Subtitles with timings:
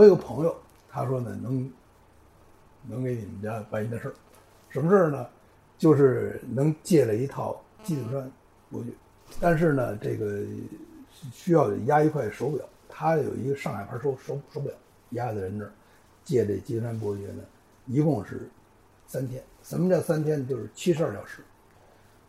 [0.00, 0.56] 我有个朋友，
[0.90, 1.70] 他说呢，能
[2.88, 4.14] 能给你们家办一件事儿，
[4.70, 5.26] 什么事儿呢？
[5.76, 8.32] 就是能借了一套金山
[8.70, 8.88] 伯爵，
[9.38, 10.40] 但是呢，这个
[11.34, 14.72] 需要压一块手表，他有一个上海牌手手手表
[15.10, 15.70] 压在人这儿，
[16.24, 17.42] 借这金山伯爵呢，
[17.84, 18.48] 一共是
[19.06, 19.42] 三天。
[19.62, 20.48] 什么叫三天？
[20.48, 21.42] 就是七十二小时。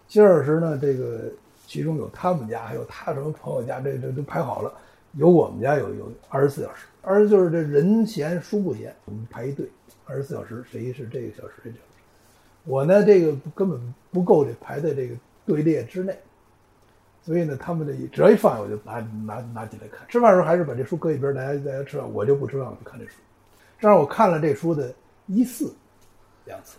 [0.09, 1.31] 七十二小时呢，这个
[1.65, 4.73] 其中有他们家，还有他什么朋友家，这这都排好了。
[5.13, 9.69] 有我们家有有二十四小时，二十就是这人闲书不闲，我们排一队，
[10.05, 11.81] 二十四小时，谁是这个小时这小时。
[12.63, 15.15] 我呢，这个根本不够这排在这个
[15.45, 16.17] 队列之内，
[17.23, 20.07] 所以呢，他们的只要一放下，我就拿拿拿起来看。
[20.07, 23.13] 吃饭时候还是把这书搁一边，大家大家吃饭，我就不吃饭，我就看这书。
[23.79, 24.93] 这样我看了这书的
[25.25, 25.73] 一次
[26.45, 26.77] 两次，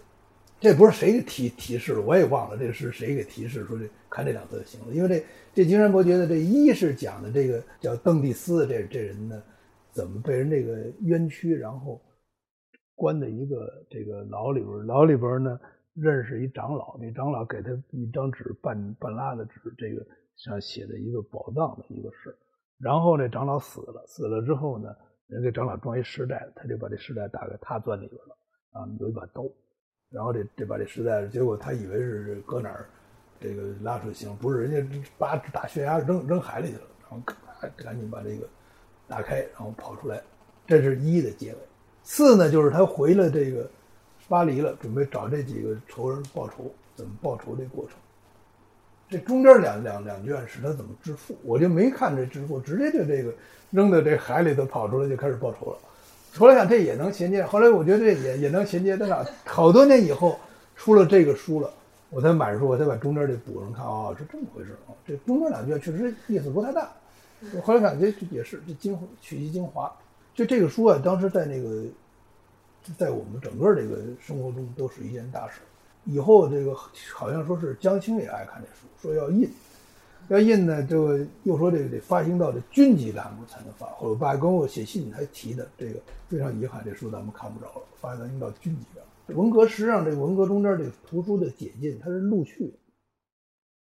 [0.63, 4.95] 这不是谁给提提示的，我也忘了这是谁给提示说这看这两次就行了。
[4.95, 9.43] 因为这这金山伯爵的这一是讲的这个叫邓蒂斯这这人呢，
[9.91, 12.01] 怎么被人这个冤屈，然后
[12.95, 15.59] 关在一个这个牢里边，牢里边呢。
[15.95, 20.03] 认识一长老，那长老给他一张纸，半半拉的纸，这个
[20.37, 22.35] 上写的一个宝藏的一个事
[22.79, 24.89] 然后这长老死了，死了之后呢，
[25.27, 28.35] 人给长老装一石袋，他就把这石袋打开，他钻里边了
[28.71, 29.43] 啊，有一把刀，
[30.13, 32.87] 然后这这把这实在，结果他以为是搁哪儿，
[33.41, 38.47] 这个拉出行，不是人家把打悬崖扔扔海里去了，然后赶紧把这个
[39.09, 40.23] 打开，然后跑出来，
[40.67, 41.59] 这是一的结尾。
[42.03, 43.69] 四呢，就是他回了这个。
[44.29, 47.97] 巴黎了，准备找这几个仇人报仇，怎么报仇这过程？
[49.11, 53.35] 这中间两两两卷是他怎么致富，我就没看这致富，直接就这个
[53.71, 55.79] 扔到这海里头跑出来就开始报仇了。
[56.39, 58.97] 后来想这也能衔接，后来我觉得这也也能衔接。
[58.97, 60.39] 但是 好多年以后
[60.77, 61.71] 出了这个书了，
[62.11, 64.95] 我才买书，我才把中间这补上看啊，是这么回事啊。
[65.07, 66.91] 这中间两句确实意思不太大。
[67.55, 69.93] 我后来感觉也是这精取其精华，
[70.35, 71.85] 就这个书啊，当时在那个。
[72.99, 75.61] 在我们整个这个生活中都是一件大事。
[76.05, 76.75] 以后这个
[77.15, 79.49] 好像说是江青也爱看这书，说要印，
[80.33, 83.87] 要印呢，就又说这个得发行到这军级栏目才能发。
[84.01, 89.35] 我爸跟我写信还提的这个，非常遗憾，这书咱们看不着了，发行到军级的。
[89.35, 92.79] 文革实际上这个文革中间这图书的解禁，它是陆续的，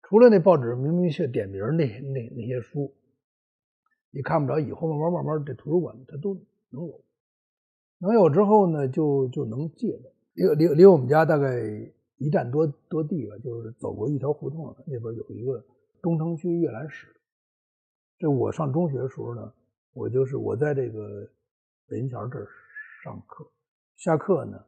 [0.02, 2.92] 除了那报纸明明确点名那那那些书，
[4.10, 6.34] 你看不着，以后慢慢慢慢这图书馆它都
[6.70, 7.00] 能有。
[7.98, 10.12] 能有之后呢，就就能借的。
[10.32, 11.62] 离离离我们家大概
[12.16, 15.64] 一站多多地吧，就是走过一条胡同，那边有一个
[16.02, 17.08] 东城区阅览室。
[18.18, 19.52] 这我上中学的时候呢，
[19.92, 21.28] 我就是我在这个
[21.88, 22.48] 北京桥这儿
[23.02, 23.46] 上课，
[23.96, 24.58] 下课呢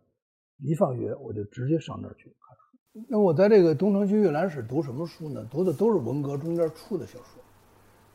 [0.59, 3.07] 一放学我就直接上那儿去看书。
[3.09, 5.47] 那我在这个东城区阅览室读什么书呢？
[5.51, 7.43] 读的都是文革中间出的小说。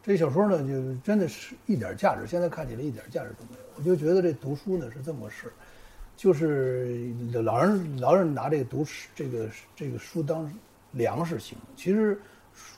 [0.01, 3.65] 这小说呢，就真的是一点价值，现在看起来一点价值都没有。
[3.75, 5.51] 我就觉得这读书呢是这么个事
[6.15, 7.13] 就是
[7.43, 10.51] 老人老人拿这个读这个这个书当
[10.93, 12.19] 粮食行，其实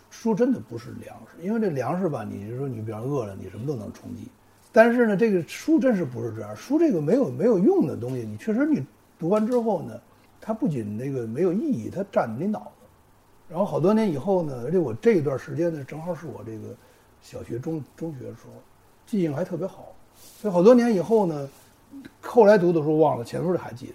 [0.09, 4.27] 书真的不是粮食，因为这粮食吧，你就说你比方饿了，你什么都能充饥。
[4.71, 8.85] 但是呢，这个书真是不是这样，书这个没有没有用的东西，你确实你
[9.17, 9.99] 读完之后呢，
[10.39, 12.85] 它不仅那个没有意义，它占你脑子。
[13.49, 16.75] 然后好多年以后呢，而且我这一段时间呢，正好是我这个。
[17.21, 18.53] 小学、中中学的时候，
[19.05, 19.93] 记性还特别好，
[20.37, 21.49] 所以好多年以后呢，
[22.21, 23.93] 后来读的时候忘了，前面的还记得，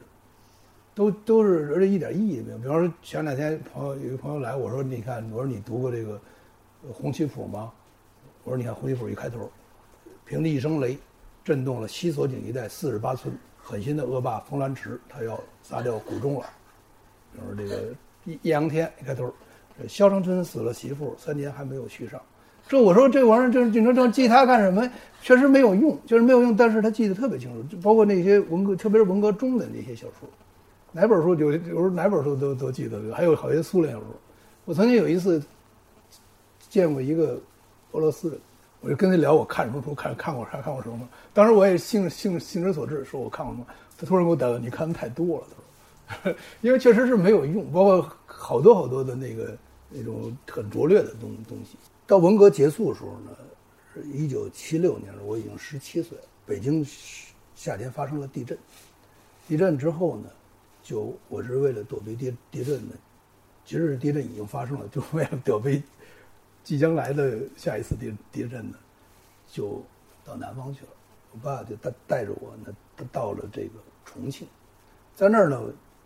[0.95, 2.59] 都都是而且一点意义没有。
[2.59, 6.15] 比方说前两天朋友有一个朋友来，我说你看，我说你读过这个
[6.93, 7.73] 《红旗谱》吗？
[8.45, 9.51] 我说你看《红旗谱》一开头，
[10.25, 10.97] 凭着一声雷，
[11.43, 16.47] 震动了西索井一带四十八村，狠心的恶霸冯兰池，他要杀掉谷中了。
[17.33, 17.95] 比如说这个
[18.25, 19.33] 易易阳天一开头，
[19.89, 22.21] 萧长春死了媳妇，三年还没有续上。
[22.69, 24.89] 这我说这玩意儿这你说这记他干什么？
[25.21, 26.55] 确实没有用，就是没有用。
[26.55, 30.29] 但是他记得特别清楚，就包括那些文革，特别是文革中的那些小说，
[30.95, 33.13] 哪本书有有时候哪本书都都记得。
[33.13, 34.09] 还有好些苏联小说。
[34.65, 35.43] 我曾经有一次
[36.71, 37.37] 见过一个
[37.91, 38.39] 俄罗斯人，
[38.81, 41.09] 我就跟他聊我看什么书，看看过啥，看过什么。
[41.33, 43.67] 当时我也兴兴兴之所至，说我看过什么。
[43.99, 45.47] 他突然给我打断：“你看的太多了。”
[46.07, 49.57] 他说：“因为确实是没有用，包括好多好多的那个
[49.91, 51.77] 那种很拙劣的东东西。”
[52.07, 53.37] 到文革结束的时候呢，
[53.93, 56.17] 是一九七六年我已经十七岁。
[56.47, 56.87] 北京
[57.55, 58.57] 夏天发生了地震，
[59.49, 60.29] 地震之后呢，
[60.85, 62.95] 就我是为了躲避地地震的，
[63.65, 65.83] 其实地震已经发生了，就为了躲避
[66.63, 68.77] 即将来的下一次地地震呢，
[69.51, 69.83] 就
[70.23, 70.91] 到南方去了。
[71.33, 72.75] 我爸就带带着我呢，
[73.11, 74.47] 到了这个重庆，
[75.17, 75.61] 在那儿呢，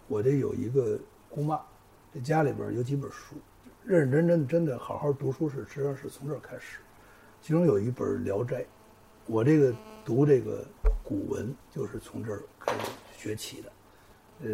[0.07, 0.97] 我这有一个
[1.29, 1.61] 姑妈，
[2.15, 3.35] 这家里边有几本书。
[3.85, 6.79] 认认真真真的好好读书是，实际上是从这儿开始。
[7.41, 8.63] 其中有一本《聊斋》，
[9.27, 10.65] 我这个读这个
[11.03, 13.73] 古文就是从这儿开始学起的。
[14.41, 14.49] 呃，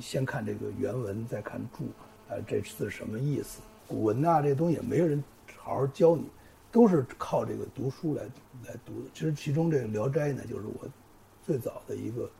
[0.00, 1.84] 先看这个原文，再看注，
[2.28, 3.60] 啊，这字什么意思？
[3.88, 5.22] 古文呐，这东西也没有人
[5.56, 6.24] 好好教你，
[6.70, 8.22] 都是靠这个读书来
[8.66, 9.08] 来读的。
[9.14, 10.86] 其实其中这个《聊斋》呢，就是我
[11.42, 12.30] 最早的一个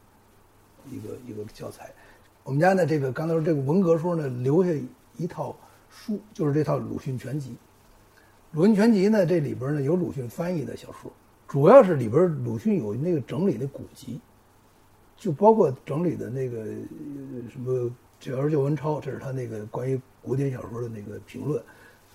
[0.90, 1.90] 一个一个教材。
[2.44, 4.70] 我们家呢，这个刚才说这个文革时候呢，留下
[5.16, 5.56] 一套
[5.88, 7.50] 书，就是这套《鲁迅全集》。
[8.52, 11.10] 《鲁迅全集》呢，这里边呢有鲁迅翻译的小说，
[11.48, 14.20] 主要是里边鲁迅有那个整理的古籍。
[15.20, 16.64] 就包括整理的那个
[17.50, 17.72] 什么
[18.18, 21.62] 《只要是叫文超》，这是他那个关于古典小说的那个评论；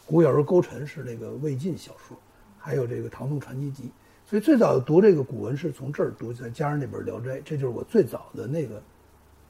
[0.07, 2.17] 古小说勾陈是那个魏晋小说，
[2.57, 3.83] 还有这个《唐宋传奇集》。
[4.27, 8.81] 所以最早读这个古文是从这儿读，再加上那本《聊斋》，这就是我最早的那个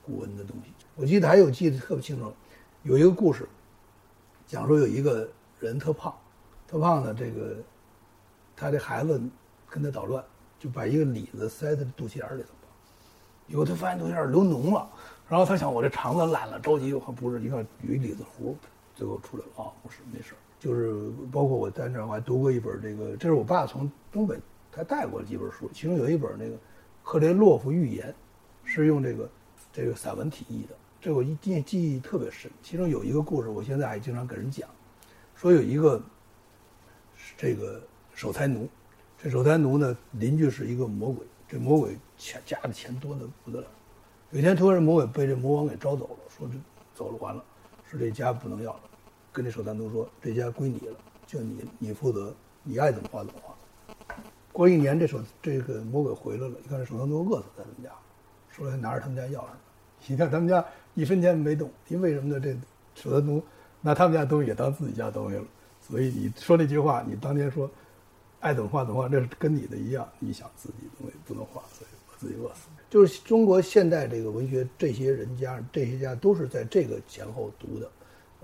[0.06, 0.74] 古文的东西。
[0.98, 2.34] 我记得还有记得特别清楚，
[2.84, 3.48] 有一个故事，
[4.46, 5.30] 讲说有一个
[5.62, 6.14] 人特胖，
[6.68, 7.56] 特胖呢，这个
[8.54, 9.22] 他的孩子
[9.70, 10.22] 跟他捣乱，
[10.60, 12.50] 就把一个李子塞在肚脐眼里头。
[13.48, 14.90] 以后他发现肚脐眼流脓了，
[15.30, 18.54] 然后他想我这肠子烂了，着急，还不是一看有一李子核，
[18.96, 24.40] 最后出来了啊，不是没事就是包括我在那儿我还读过一本这个，这是我爸从东北
[24.72, 26.56] 他带过来几本书，其中有一本那个
[27.04, 28.10] 《克雷洛夫寓言》，
[28.64, 29.30] 是用这个
[29.72, 32.50] 这个散文体译的，这我一记记忆特别深。
[32.64, 34.68] 其中有一个故事，我现在还经常给人讲，
[35.36, 36.02] 说有一个
[37.38, 37.80] 这个
[38.16, 38.68] 守财奴，
[39.22, 41.28] 这守财奴呢邻居是一个魔鬼。
[41.48, 43.68] 这魔鬼钱家的钱多的不得了，
[44.32, 46.56] 有一天突然魔鬼被这魔王给招走了，说这
[46.96, 47.44] 走了完了，
[47.88, 48.80] 说这家不能要了，
[49.32, 50.98] 跟这守财奴说这家归你了，
[51.28, 52.34] 就你你负责，
[52.64, 53.54] 你爱怎么花怎么花。
[54.52, 57.92] 过一年这守这个魔鬼回来了，一看这守财奴饿死在他们家，
[58.50, 59.48] 说来拿着他们家钥匙，
[60.12, 60.66] 一看他们家
[60.96, 62.40] 一分钱没动，因为什么呢？
[62.40, 62.58] 这
[62.96, 63.44] 守财奴
[63.82, 65.44] 拿他们家东西也当自己家东西了，
[65.80, 67.70] 所以你说那句话，你当年说。
[68.46, 70.08] 爱怎么画怎么画，这是跟你的一样。
[70.20, 72.68] 你想自己东西不能画，所以把自己饿死。
[72.92, 77.90] 就是中国现代这个文学，这些人家、这些家都是在这个前后读的。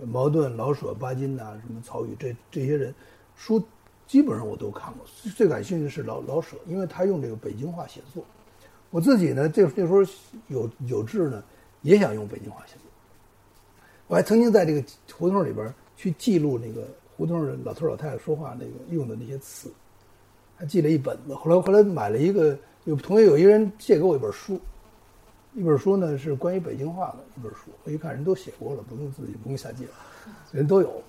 [0.07, 2.91] 茅盾、老舍、巴金呐，什么曹禺，这这些人
[3.35, 3.63] 书
[4.07, 5.05] 基本上我都看过。
[5.35, 8.25] 最感兴趣的是老老舍，因为他用这个北京话写作。
[8.89, 9.99] 我自己呢，这那时候
[10.47, 11.43] 有有志呢，
[11.83, 12.85] 也想用北京话写作。
[14.07, 14.83] 我还曾经在这个
[15.13, 19.71] 胡同里边去记录那个胡同的老头老太太说话那个用的那些词。
[20.61, 24.59] 还寄了一本子，后来后来买了一个，有同学有一个人借给我一本书，
[25.55, 29.91] 一本书呢是关于北京话的一本书，我一看人都写过了，不用自己不用下记了，
[30.51, 31.03] 人都有。